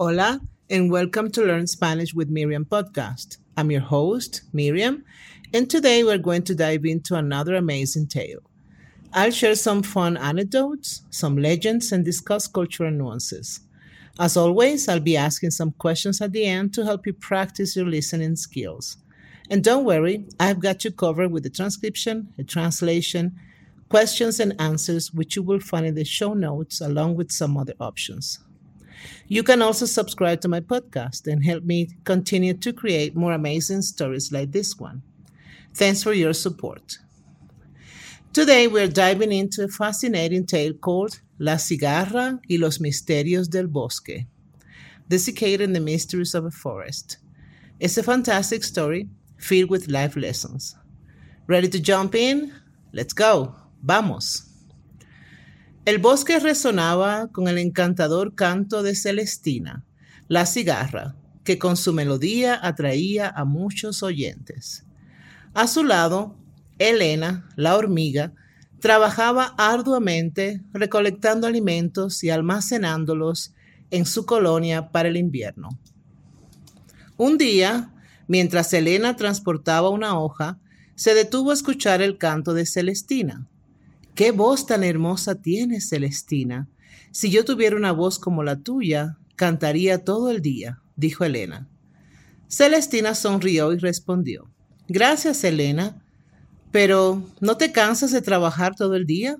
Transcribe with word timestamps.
Hola, 0.00 0.40
and 0.70 0.92
welcome 0.92 1.28
to 1.32 1.42
Learn 1.42 1.66
Spanish 1.66 2.14
with 2.14 2.28
Miriam 2.30 2.64
podcast. 2.64 3.38
I'm 3.56 3.72
your 3.72 3.80
host, 3.80 4.42
Miriam, 4.52 5.04
and 5.52 5.68
today 5.68 6.04
we're 6.04 6.18
going 6.18 6.44
to 6.44 6.54
dive 6.54 6.84
into 6.84 7.16
another 7.16 7.56
amazing 7.56 8.06
tale. 8.06 8.38
I'll 9.12 9.32
share 9.32 9.56
some 9.56 9.82
fun 9.82 10.16
anecdotes, 10.16 11.02
some 11.10 11.36
legends, 11.36 11.90
and 11.90 12.04
discuss 12.04 12.46
cultural 12.46 12.92
nuances. 12.92 13.58
As 14.20 14.36
always, 14.36 14.86
I'll 14.86 15.00
be 15.00 15.16
asking 15.16 15.50
some 15.50 15.72
questions 15.72 16.20
at 16.20 16.30
the 16.30 16.44
end 16.44 16.74
to 16.74 16.84
help 16.84 17.04
you 17.04 17.12
practice 17.12 17.74
your 17.74 17.86
listening 17.86 18.36
skills. 18.36 18.98
And 19.50 19.64
don't 19.64 19.84
worry, 19.84 20.26
I've 20.38 20.60
got 20.60 20.84
you 20.84 20.92
covered 20.92 21.32
with 21.32 21.42
the 21.42 21.50
transcription, 21.50 22.32
a 22.38 22.44
translation, 22.44 23.34
questions, 23.88 24.38
and 24.38 24.54
answers, 24.60 25.12
which 25.12 25.34
you 25.34 25.42
will 25.42 25.58
find 25.58 25.86
in 25.86 25.96
the 25.96 26.04
show 26.04 26.34
notes 26.34 26.80
along 26.80 27.16
with 27.16 27.32
some 27.32 27.56
other 27.56 27.74
options. 27.80 28.38
You 29.26 29.42
can 29.42 29.62
also 29.62 29.86
subscribe 29.86 30.40
to 30.40 30.48
my 30.48 30.60
podcast 30.60 31.30
and 31.30 31.44
help 31.44 31.64
me 31.64 31.90
continue 32.04 32.54
to 32.54 32.72
create 32.72 33.14
more 33.14 33.32
amazing 33.32 33.82
stories 33.82 34.32
like 34.32 34.52
this 34.52 34.78
one. 34.78 35.02
Thanks 35.74 36.02
for 36.02 36.12
your 36.12 36.32
support. 36.32 36.98
Today 38.32 38.66
we're 38.68 38.88
diving 38.88 39.32
into 39.32 39.64
a 39.64 39.68
fascinating 39.68 40.46
tale 40.46 40.72
called 40.74 41.20
La 41.38 41.56
cigarra 41.56 42.38
y 42.48 42.56
los 42.56 42.78
misterios 42.78 43.48
del 43.48 43.66
bosque, 43.66 44.26
Desiccating 45.08 45.72
the 45.72 45.80
Mysteries 45.80 46.34
of 46.34 46.44
a 46.44 46.50
Forest. 46.50 47.18
It's 47.80 47.96
a 47.96 48.02
fantastic 48.02 48.64
story 48.64 49.08
filled 49.36 49.70
with 49.70 49.88
life 49.88 50.16
lessons. 50.16 50.76
Ready 51.46 51.68
to 51.68 51.80
jump 51.80 52.14
in? 52.14 52.52
Let's 52.92 53.12
go. 53.12 53.54
Vamos. 53.82 54.47
El 55.88 55.96
bosque 55.96 56.38
resonaba 56.38 57.28
con 57.28 57.48
el 57.48 57.56
encantador 57.56 58.34
canto 58.34 58.82
de 58.82 58.94
Celestina, 58.94 59.86
la 60.26 60.44
cigarra, 60.44 61.16
que 61.44 61.58
con 61.58 61.78
su 61.78 61.94
melodía 61.94 62.60
atraía 62.62 63.26
a 63.30 63.46
muchos 63.46 64.02
oyentes. 64.02 64.84
A 65.54 65.66
su 65.66 65.84
lado, 65.84 66.36
Elena, 66.78 67.48
la 67.56 67.74
hormiga, 67.74 68.34
trabajaba 68.80 69.54
arduamente 69.56 70.62
recolectando 70.74 71.46
alimentos 71.46 72.22
y 72.22 72.28
almacenándolos 72.28 73.54
en 73.90 74.04
su 74.04 74.26
colonia 74.26 74.90
para 74.90 75.08
el 75.08 75.16
invierno. 75.16 75.70
Un 77.16 77.38
día, 77.38 77.94
mientras 78.26 78.74
Elena 78.74 79.16
transportaba 79.16 79.88
una 79.88 80.18
hoja, 80.18 80.58
se 80.96 81.14
detuvo 81.14 81.50
a 81.50 81.54
escuchar 81.54 82.02
el 82.02 82.18
canto 82.18 82.52
de 82.52 82.66
Celestina. 82.66 83.46
Qué 84.18 84.32
voz 84.32 84.66
tan 84.66 84.82
hermosa 84.82 85.36
tienes, 85.36 85.90
Celestina. 85.90 86.66
Si 87.12 87.30
yo 87.30 87.44
tuviera 87.44 87.76
una 87.76 87.92
voz 87.92 88.18
como 88.18 88.42
la 88.42 88.56
tuya, 88.56 89.16
cantaría 89.36 90.02
todo 90.02 90.32
el 90.32 90.42
día, 90.42 90.80
dijo 90.96 91.24
Elena. 91.24 91.68
Celestina 92.48 93.14
sonrió 93.14 93.72
y 93.72 93.78
respondió, 93.78 94.50
Gracias, 94.88 95.44
Elena, 95.44 96.02
pero 96.72 97.22
¿no 97.40 97.58
te 97.58 97.70
cansas 97.70 98.10
de 98.10 98.20
trabajar 98.20 98.74
todo 98.74 98.96
el 98.96 99.06
día? 99.06 99.36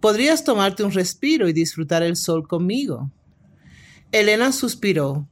Podrías 0.00 0.42
tomarte 0.42 0.82
un 0.82 0.90
respiro 0.90 1.48
y 1.48 1.52
disfrutar 1.52 2.02
el 2.02 2.16
sol 2.16 2.48
conmigo. 2.48 3.12
Elena 4.10 4.50
suspiró. 4.50 5.28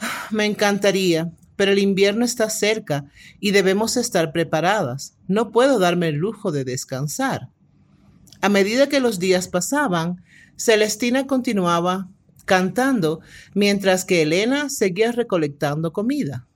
Me 0.30 0.46
encantaría, 0.46 1.32
pero 1.54 1.72
el 1.72 1.78
invierno 1.78 2.24
está 2.24 2.48
cerca 2.48 3.04
y 3.40 3.50
debemos 3.50 3.98
estar 3.98 4.32
preparadas. 4.32 5.18
No 5.28 5.52
puedo 5.52 5.78
darme 5.78 6.08
el 6.08 6.14
lujo 6.14 6.50
de 6.50 6.64
descansar. 6.64 7.50
A 8.40 8.48
medida 8.48 8.88
que 8.88 9.00
los 9.00 9.18
días 9.18 9.48
pasaban, 9.48 10.22
Celestina 10.56 11.26
continuaba 11.26 12.08
cantando 12.44 13.20
mientras 13.54 14.04
que 14.04 14.22
Elena 14.22 14.70
seguía 14.70 15.12
recolectando 15.12 15.92
comida. 15.92 16.48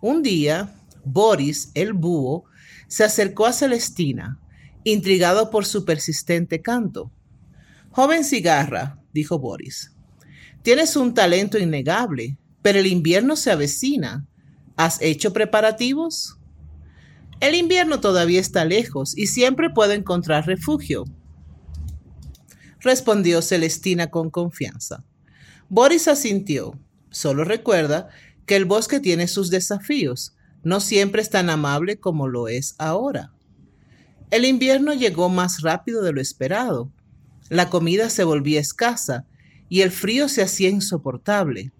Un 0.00 0.22
día, 0.22 0.72
Boris, 1.04 1.70
el 1.74 1.92
búho, 1.92 2.44
se 2.88 3.04
acercó 3.04 3.46
a 3.46 3.52
Celestina, 3.52 4.38
intrigado 4.84 5.50
por 5.50 5.64
su 5.64 5.84
persistente 5.84 6.60
canto. 6.60 7.10
Joven 7.90 8.24
cigarra, 8.24 8.98
dijo 9.12 9.38
Boris, 9.38 9.92
tienes 10.62 10.96
un 10.96 11.14
talento 11.14 11.58
innegable, 11.58 12.38
pero 12.62 12.78
el 12.78 12.86
invierno 12.86 13.36
se 13.36 13.50
avecina. 13.50 14.26
¿Has 14.76 15.00
hecho 15.02 15.32
preparativos? 15.32 16.38
El 17.40 17.54
invierno 17.54 18.00
todavía 18.00 18.40
está 18.40 18.64
lejos 18.64 19.16
y 19.16 19.26
siempre 19.26 19.70
puedo 19.70 19.92
encontrar 19.92 20.46
refugio, 20.46 21.04
respondió 22.80 23.42
Celestina 23.42 24.10
con 24.10 24.30
confianza. 24.30 25.04
Boris 25.68 26.08
asintió. 26.08 26.78
Solo 27.10 27.44
recuerda 27.44 28.08
que 28.46 28.56
el 28.56 28.64
bosque 28.64 29.00
tiene 29.00 29.28
sus 29.28 29.50
desafíos. 29.50 30.34
No 30.62 30.80
siempre 30.80 31.22
es 31.22 31.30
tan 31.30 31.50
amable 31.50 31.98
como 31.98 32.28
lo 32.28 32.48
es 32.48 32.74
ahora. 32.78 33.32
El 34.30 34.44
invierno 34.44 34.94
llegó 34.94 35.28
más 35.28 35.60
rápido 35.60 36.02
de 36.02 36.12
lo 36.12 36.20
esperado. 36.20 36.92
La 37.48 37.68
comida 37.68 38.10
se 38.10 38.24
volvía 38.24 38.60
escasa 38.60 39.26
y 39.68 39.82
el 39.82 39.90
frío 39.90 40.28
se 40.28 40.42
hacía 40.42 40.68
insoportable. 40.68 41.72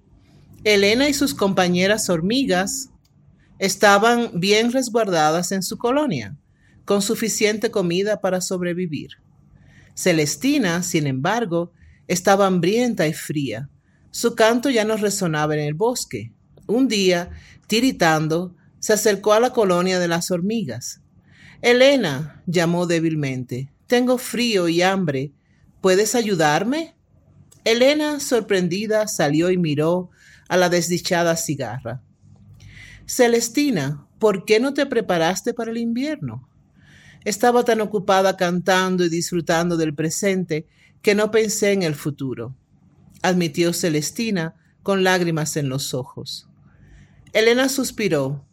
Elena 0.64 1.08
y 1.08 1.14
sus 1.14 1.34
compañeras 1.34 2.10
hormigas 2.10 2.90
estaban 3.58 4.40
bien 4.40 4.72
resguardadas 4.72 5.52
en 5.52 5.62
su 5.62 5.78
colonia, 5.78 6.36
con 6.84 7.02
suficiente 7.02 7.70
comida 7.70 8.20
para 8.20 8.40
sobrevivir. 8.40 9.10
Celestina, 10.00 10.82
sin 10.82 11.06
embargo, 11.06 11.74
estaba 12.08 12.46
hambrienta 12.46 13.06
y 13.06 13.12
fría. 13.12 13.68
Su 14.10 14.34
canto 14.34 14.70
ya 14.70 14.86
no 14.86 14.96
resonaba 14.96 15.52
en 15.52 15.60
el 15.60 15.74
bosque. 15.74 16.32
Un 16.66 16.88
día, 16.88 17.28
tiritando, 17.66 18.56
se 18.78 18.94
acercó 18.94 19.34
a 19.34 19.40
la 19.40 19.50
colonia 19.50 19.98
de 19.98 20.08
las 20.08 20.30
hormigas. 20.30 21.02
Elena, 21.60 22.42
llamó 22.46 22.86
débilmente, 22.86 23.74
tengo 23.86 24.16
frío 24.16 24.68
y 24.68 24.80
hambre. 24.80 25.32
¿Puedes 25.82 26.14
ayudarme? 26.14 26.94
Elena, 27.64 28.20
sorprendida, 28.20 29.06
salió 29.06 29.50
y 29.50 29.58
miró 29.58 30.08
a 30.48 30.56
la 30.56 30.70
desdichada 30.70 31.36
cigarra. 31.36 32.02
Celestina, 33.04 34.06
¿por 34.18 34.46
qué 34.46 34.60
no 34.60 34.72
te 34.72 34.86
preparaste 34.86 35.52
para 35.52 35.70
el 35.70 35.76
invierno? 35.76 36.49
Estaba 37.24 37.64
tan 37.64 37.80
ocupada 37.80 38.36
cantando 38.36 39.04
y 39.04 39.08
disfrutando 39.08 39.76
del 39.76 39.94
presente 39.94 40.66
que 41.02 41.14
no 41.14 41.30
pensé 41.30 41.72
en 41.72 41.82
el 41.82 41.94
futuro, 41.94 42.56
admitió 43.22 43.72
Celestina 43.72 44.54
con 44.82 45.04
lágrimas 45.04 45.56
en 45.56 45.68
los 45.68 45.94
ojos. 45.94 46.48
Elena 47.32 47.68
suspiró. 47.68 48.44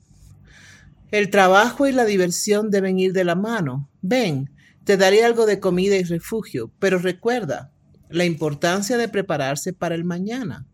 El 1.12 1.30
trabajo 1.30 1.88
y 1.88 1.94
la 1.94 2.06
diversión 2.06 2.70
deben 2.70 3.00
ir 3.00 3.14
de 3.14 3.24
la 3.24 3.36
mano. 3.36 3.90
Ven, 4.02 4.52
te 4.84 4.98
daré 4.98 5.24
algo 5.24 5.46
de 5.46 5.60
comida 5.60 5.96
y 5.96 6.04
refugio, 6.04 6.72
pero 6.80 7.00
recuerda 7.00 7.72
la 8.10 8.26
importancia 8.26 8.98
de 8.98 9.08
prepararse 9.08 9.74
para 9.74 9.96
el 9.96 10.04
mañana. 10.04 10.68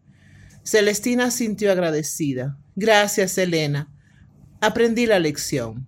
Celestina 0.63 1.29
sintió 1.29 1.71
agradecida. 1.71 2.57
Gracias, 2.75 3.37
Elena. 3.37 3.91
Aprendí 4.61 5.05
la 5.05 5.19
lección. 5.19 5.87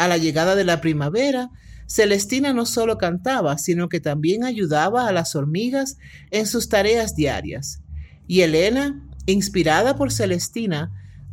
A 0.00 0.08
la 0.08 0.16
llegada 0.16 0.56
de 0.56 0.64
la 0.64 0.80
primavera, 0.80 1.50
Celestina 1.86 2.54
no 2.54 2.64
solo 2.64 2.96
cantaba, 2.96 3.58
sino 3.58 3.90
que 3.90 4.00
también 4.00 4.44
ayudaba 4.44 5.06
a 5.06 5.12
las 5.12 5.36
hormigas 5.36 5.98
en 6.30 6.46
sus 6.46 6.70
tareas 6.70 7.14
diarias. 7.16 7.82
Y 8.26 8.40
Elena, 8.40 9.06
inspirada 9.26 9.96
por 9.96 10.10
Celestina, 10.10 10.90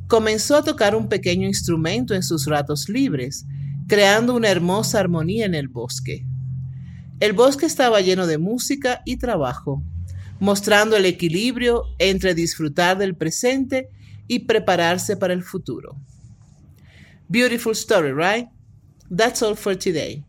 comenzó 0.10 0.58
a 0.58 0.66
tocar 0.66 0.98
un 0.98 1.08
pequeño 1.08 1.48
instrumento 1.48 2.14
en 2.14 2.24
sus 2.24 2.46
ratos 2.46 2.90
libres, 2.90 3.46
creando 3.88 4.36
una 4.36 4.50
hermosa 4.50 5.00
armonía 5.00 5.46
en 5.46 5.56
el 5.56 5.70
bosque. 5.70 6.26
El 7.22 7.32
bosque 7.32 7.68
estaba 7.68 8.02
lleno 8.02 8.28
de 8.28 8.38
música 8.38 9.02
y 9.06 9.16
trabajo, 9.16 9.82
mostrando 10.42 10.98
el 10.98 11.06
equilibrio 11.06 11.86
entre 12.00 12.36
disfrutar 12.36 12.98
del 12.98 13.16
presente 13.16 13.90
y 14.28 14.40
prepararse 14.40 15.16
para 15.16 15.32
el 15.32 15.44
futuro. 15.44 15.96
Beautiful 17.30 17.72
story, 17.72 18.12
right? 18.12 18.50
That's 19.10 19.42
all 19.42 19.56
for 19.56 19.76
today. 19.76 20.24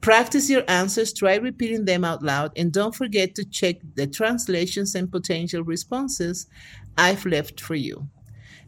Practice 0.00 0.48
your 0.48 0.62
answers, 0.68 1.12
try 1.12 1.36
repeating 1.36 1.84
them 1.84 2.04
out 2.04 2.22
loud, 2.22 2.52
and 2.56 2.72
don't 2.72 2.94
forget 2.94 3.34
to 3.34 3.44
check 3.44 3.76
the 3.94 4.06
translations 4.06 4.94
and 4.94 5.10
potential 5.10 5.62
responses 5.62 6.46
I've 6.96 7.26
left 7.26 7.60
for 7.60 7.74
you. 7.74 8.08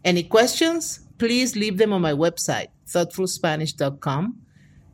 Any 0.05 0.25
questions? 0.25 1.01
Please 1.19 1.55
leave 1.55 1.79
them 1.79 1.93
on 1.93 2.01
my 2.01 2.13
website, 2.13 2.69
thoughtfulspanish.com. 2.89 4.41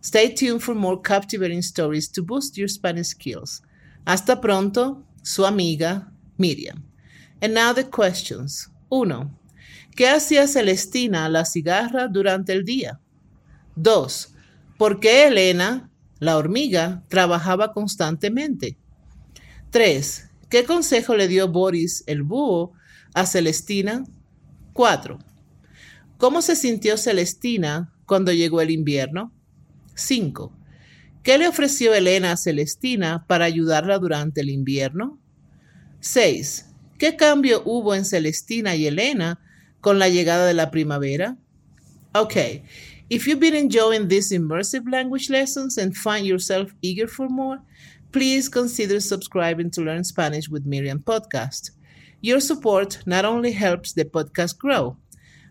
Stay 0.00 0.28
tuned 0.28 0.62
for 0.62 0.74
more 0.74 1.00
captivating 1.00 1.62
stories 1.62 2.08
to 2.08 2.22
boost 2.22 2.58
your 2.58 2.68
Spanish 2.68 3.08
skills. 3.08 3.62
Hasta 4.06 4.36
pronto, 4.36 5.04
su 5.22 5.44
amiga 5.44 6.06
Miriam. 6.38 6.84
And 7.40 7.54
now 7.54 7.72
the 7.72 7.84
questions. 7.84 8.68
Uno. 8.90 9.30
¿Qué 9.96 10.06
hacía 10.06 10.46
Celestina 10.46 11.28
la 11.28 11.44
cigarra 11.44 12.08
durante 12.08 12.52
el 12.52 12.64
día? 12.64 12.98
Dos. 13.74 14.28
¿Por 14.78 15.00
qué 15.00 15.26
Elena, 15.26 15.90
la 16.18 16.36
hormiga, 16.36 17.02
trabajaba 17.08 17.72
constantemente? 17.72 18.76
3. 19.70 20.30
¿Qué 20.50 20.64
consejo 20.64 21.16
le 21.16 21.28
dio 21.28 21.48
Boris, 21.48 22.04
el 22.06 22.22
búho, 22.22 22.72
a 23.14 23.26
Celestina? 23.26 24.04
4. 24.74 25.18
¿Cómo 26.18 26.42
se 26.42 26.56
sintió 26.56 26.98
Celestina 26.98 27.92
cuando 28.04 28.32
llegó 28.32 28.60
el 28.60 28.70
invierno? 28.70 29.32
5. 29.94 30.52
¿Qué 31.22 31.38
le 31.38 31.48
ofreció 31.48 31.94
Elena 31.94 32.32
a 32.32 32.36
Celestina 32.36 33.26
para 33.26 33.46
ayudarla 33.46 33.98
durante 33.98 34.42
el 34.42 34.50
invierno? 34.50 35.18
6. 36.00 36.66
¿Qué 36.98 37.16
cambio 37.16 37.62
hubo 37.64 37.94
en 37.94 38.04
Celestina 38.04 38.76
y 38.76 38.86
Elena 38.86 39.40
con 39.80 39.98
la 39.98 40.08
llegada 40.08 40.46
de 40.46 40.54
la 40.54 40.70
primavera? 40.70 41.36
Okay, 42.14 42.62
if 43.08 43.26
you've 43.26 43.40
been 43.40 43.54
enjoying 43.54 44.08
these 44.08 44.32
immersive 44.32 44.90
language 44.90 45.30
lessons 45.30 45.78
and 45.78 45.96
find 45.96 46.26
yourself 46.26 46.74
eager 46.82 47.06
for 47.06 47.28
more, 47.28 47.58
please 48.12 48.48
consider 48.48 48.98
subscribing 48.98 49.70
to 49.70 49.80
Learn 49.82 50.02
Spanish 50.02 50.48
with 50.48 50.66
Miriam 50.66 50.98
podcast. 50.98 51.70
Your 52.20 52.40
support 52.40 53.02
not 53.06 53.24
only 53.24 53.52
helps 53.52 53.92
the 53.92 54.04
podcast 54.04 54.58
grow, 54.58 54.96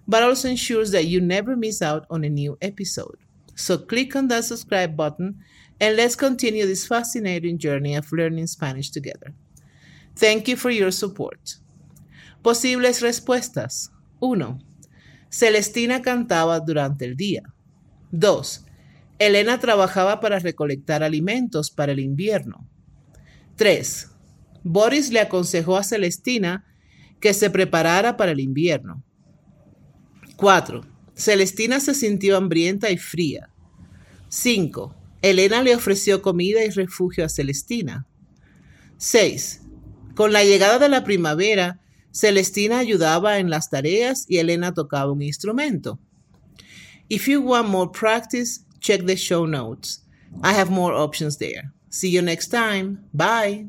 but 0.08 0.24
also 0.24 0.50
ensures 0.50 0.92
that 0.92 1.06
you 1.06 1.22
never 1.22 1.56
miss 1.56 1.82
out 1.82 2.06
on 2.10 2.24
a 2.24 2.30
new 2.30 2.58
episode. 2.62 3.18
So 3.56 3.78
click 3.78 4.16
on 4.16 4.28
that 4.28 4.44
subscribe 4.44 4.98
button 4.98 5.40
and 5.80 5.96
let's 5.96 6.16
continue 6.16 6.66
this 6.66 6.88
fascinating 6.88 7.58
journey 7.58 7.96
of 7.96 8.12
learning 8.12 8.48
Spanish 8.48 8.90
together. 8.90 9.34
Thank 10.16 10.48
you 10.48 10.56
for 10.56 10.70
your 10.70 10.92
support. 10.92 11.56
Posibles 12.44 13.02
respuestas. 13.02 13.90
1. 14.20 14.62
Celestina 15.30 16.02
cantaba 16.02 16.60
durante 16.60 17.06
el 17.06 17.16
día. 17.16 17.44
2. 18.12 18.66
Elena 19.20 19.60
trabajaba 19.60 20.20
para 20.20 20.40
recolectar 20.40 21.04
alimentos 21.04 21.72
para 21.72 21.92
el 21.92 22.00
invierno. 22.00 22.68
3. 23.56 24.12
Boris 24.64 25.12
le 25.12 25.20
aconsejó 25.20 25.78
a 25.78 25.84
Celestina 25.84 26.66
que 27.20 27.34
se 27.34 27.50
preparara 27.50 28.18
para 28.18 28.32
el 28.32 28.40
invierno. 28.40 29.04
4. 30.36 30.82
Celestina 31.16 31.80
se 31.80 31.94
sintió 31.94 32.36
hambrienta 32.38 32.92
y 32.92 32.98
fría. 32.98 33.50
5. 34.30 34.94
Elena 35.22 35.64
le 35.64 35.76
ofreció 35.76 36.22
comida 36.22 36.64
y 36.64 36.70
refugio 36.70 37.26
a 37.26 37.30
Celestina. 37.30 38.06
6. 38.98 39.62
Con 40.14 40.34
la 40.34 40.44
llegada 40.44 40.78
de 40.78 40.90
la 40.90 41.04
primavera, 41.04 41.80
Celestina 42.16 42.80
ayudaba 42.80 43.40
en 43.40 43.50
las 43.50 43.70
tareas 43.70 44.26
y 44.30 44.38
Elena 44.38 44.74
tocaba 44.74 45.12
un 45.12 45.22
instrumento. 45.22 46.00
If 47.10 47.28
you 47.28 47.42
want 47.42 47.68
more 47.68 47.92
practice, 47.92 48.62
check 48.80 49.06
the 49.06 49.18
show 49.18 49.46
notes. 49.46 50.02
I 50.42 50.54
have 50.54 50.72
more 50.72 50.94
options 50.94 51.38
there. 51.38 51.74
See 51.90 52.10
you 52.10 52.22
next 52.22 52.48
time. 52.48 53.00
Bye. 53.14 53.68